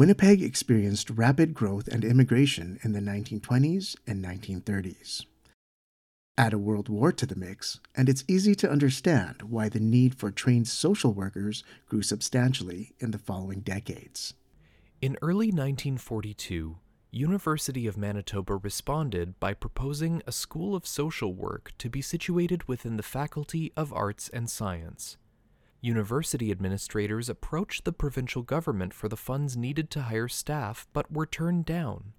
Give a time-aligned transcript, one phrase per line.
[0.00, 5.26] Winnipeg experienced rapid growth and immigration in the 1920s and 1930s.
[6.38, 10.14] Add a world war to the mix, and it's easy to understand why the need
[10.14, 14.32] for trained social workers grew substantially in the following decades.
[15.02, 16.78] In early 1942,
[17.10, 22.96] University of Manitoba responded by proposing a School of Social Work to be situated within
[22.96, 25.18] the Faculty of Arts and Science.
[25.80, 31.26] University administrators approached the provincial government for the funds needed to hire staff but were
[31.26, 32.12] turned down,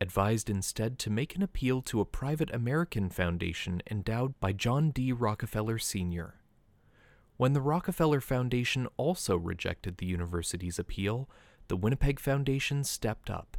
[0.00, 5.12] advised instead to make an appeal to a private American foundation endowed by John D.
[5.12, 6.34] Rockefeller Sr.
[7.36, 11.28] When the Rockefeller Foundation also rejected the university's appeal,
[11.68, 13.56] the Winnipeg Foundation stepped up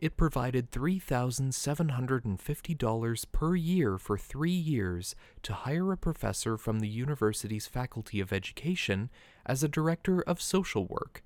[0.00, 7.66] it provided $3,750 per year for three years to hire a professor from the university's
[7.66, 9.10] Faculty of Education
[9.44, 11.22] as a director of social work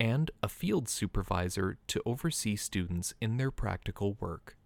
[0.00, 4.56] and a field supervisor to oversee students in their practical work.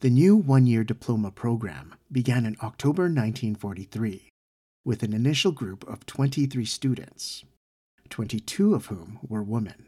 [0.00, 4.28] The new one year diploma program began in October 1943
[4.84, 7.44] with an initial group of 23 students,
[8.08, 9.87] 22 of whom were women.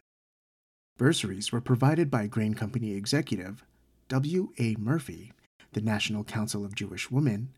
[1.01, 3.65] Bursaries were provided by grain company executive
[4.09, 4.51] W.
[4.59, 4.77] A.
[4.79, 5.33] Murphy,
[5.73, 7.55] the National Council of Jewish Women,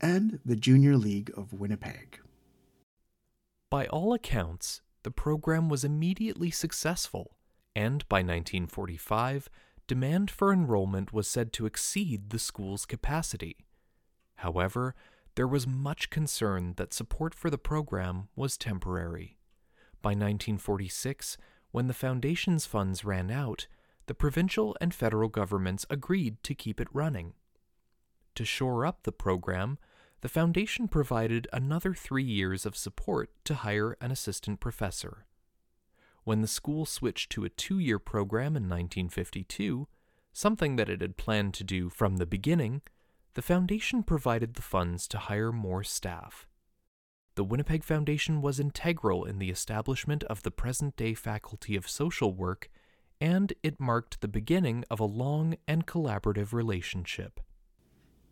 [0.00, 2.20] and the Junior League of Winnipeg.
[3.68, 7.36] By all accounts, the program was immediately successful,
[7.74, 9.50] and by 1945,
[9.88, 13.56] demand for enrollment was said to exceed the school's capacity.
[14.36, 14.94] However,
[15.34, 19.36] there was much concern that support for the program was temporary.
[20.00, 21.36] By 1946,
[21.70, 23.66] when the Foundation's funds ran out,
[24.06, 27.34] the provincial and federal governments agreed to keep it running.
[28.36, 29.78] To shore up the program,
[30.20, 35.26] the Foundation provided another three years of support to hire an assistant professor.
[36.24, 39.86] When the school switched to a two year program in 1952,
[40.32, 42.82] something that it had planned to do from the beginning,
[43.34, 46.46] the Foundation provided the funds to hire more staff
[47.38, 52.34] the Winnipeg Foundation was integral in the establishment of the present day Faculty of Social
[52.34, 52.68] Work,
[53.20, 57.38] and it marked the beginning of a long and collaborative relationship.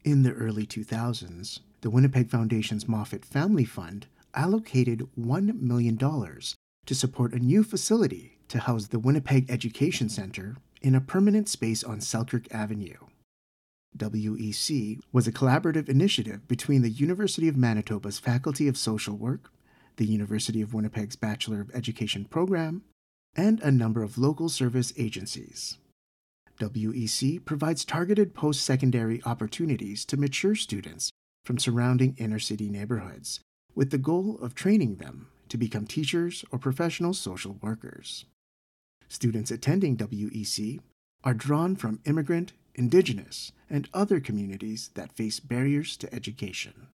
[0.02, 7.32] In the early 2000s, the Winnipeg Foundation's Moffat Family Fund allocated $1 million to support
[7.32, 12.52] a new facility to house the Winnipeg Education Center in a permanent space on Selkirk
[12.52, 12.96] Avenue.
[13.96, 19.50] WEC was a collaborative initiative between the University of Manitoba's Faculty of Social Work,
[19.96, 22.82] the University of Winnipeg's Bachelor of Education program,
[23.34, 25.78] and a number of local service agencies.
[26.58, 31.10] WEC provides targeted post secondary opportunities to mature students
[31.44, 33.40] from surrounding inner city neighborhoods
[33.74, 38.24] with the goal of training them to become teachers or professional social workers.
[39.08, 40.80] Students attending WEC
[41.22, 46.88] are drawn from immigrant Indigenous, and other communities that face barriers to education.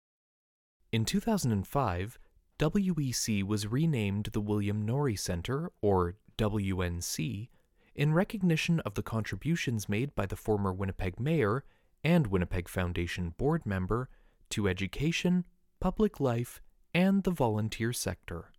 [0.92, 2.18] In 2005,
[2.58, 7.48] WEC was renamed the William Norrie Center, or WNC,
[7.94, 11.64] in recognition of the contributions made by the former Winnipeg Mayor
[12.04, 14.08] and Winnipeg Foundation board member
[14.50, 15.44] to education,
[15.80, 16.62] public life,
[16.94, 18.52] and the volunteer sector.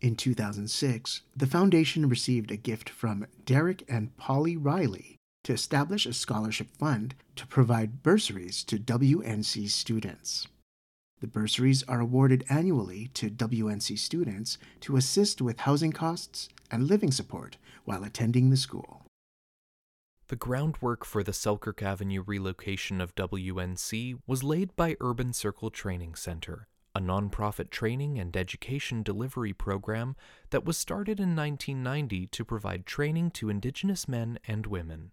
[0.00, 6.12] In 2006, the foundation received a gift from Derek and Polly Riley to establish a
[6.12, 10.46] scholarship fund to provide bursaries to WNC students.
[11.20, 17.10] The bursaries are awarded annually to WNC students to assist with housing costs and living
[17.10, 19.02] support while attending the school.
[20.28, 26.14] The groundwork for the Selkirk Avenue relocation of WNC was laid by Urban Circle Training
[26.14, 30.16] Center, a nonprofit training and education delivery program
[30.50, 35.10] that was started in 1990 to provide training to Indigenous men and women.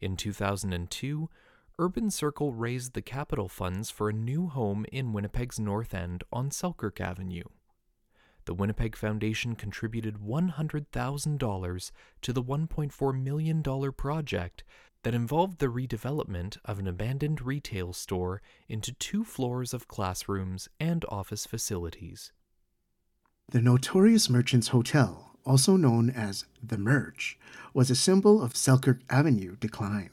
[0.00, 1.28] In 2002,
[1.78, 6.50] Urban Circle raised the capital funds for a new home in Winnipeg's North End on
[6.50, 7.44] Selkirk Avenue.
[8.44, 11.90] The Winnipeg Foundation contributed $100,000
[12.22, 14.64] to the $1.4 million project
[15.02, 21.04] that involved the redevelopment of an abandoned retail store into two floors of classrooms and
[21.08, 22.32] office facilities.
[23.50, 27.38] The notorious Merchants Hotel also known as the Merch,
[27.72, 30.10] was a symbol of Selkirk Avenue decline.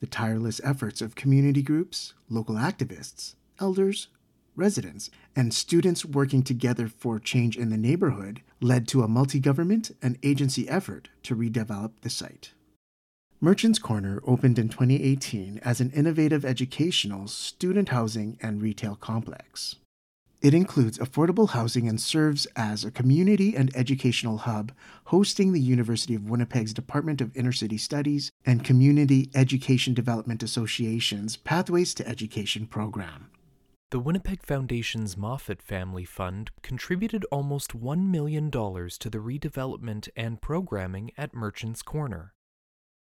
[0.00, 4.08] The tireless efforts of community groups, local activists, elders,
[4.56, 9.90] residents, and students working together for change in the neighborhood led to a multi government
[10.02, 12.52] and agency effort to redevelop the site.
[13.40, 19.76] Merchants Corner opened in 2018 as an innovative educational, student housing, and retail complex.
[20.40, 24.72] It includes affordable housing and serves as a community and educational hub,
[25.04, 31.36] hosting the University of Winnipeg's Department of Inner City Studies and Community Education Development Association's
[31.36, 33.28] Pathways to Education program.
[33.90, 41.10] The Winnipeg Foundation's Moffat Family Fund contributed almost $1 million to the redevelopment and programming
[41.18, 42.32] at Merchants Corner.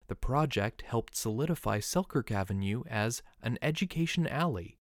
[0.08, 4.78] The project helped solidify Selkirk Avenue as an education alley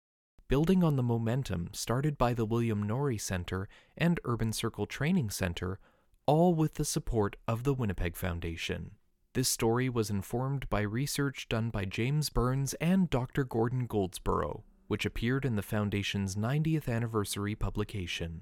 [0.48, 3.68] building on the momentum started by the William Norrie Center
[3.98, 5.80] and Urban Circle Training Center,
[6.26, 8.92] all with the support of the Winnipeg Foundation.
[9.34, 13.44] This story was informed by research done by James Burns and Dr.
[13.44, 18.42] Gordon Goldsborough, which appeared in the Foundation's 90th anniversary publication.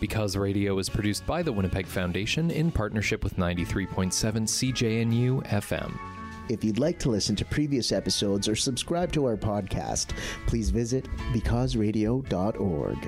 [0.00, 6.19] Because Radio is produced by the Winnipeg Foundation in partnership with 93.7 CJNU FM.
[6.50, 10.08] If you'd like to listen to previous episodes or subscribe to our podcast,
[10.48, 12.98] please visit becauseradio.org.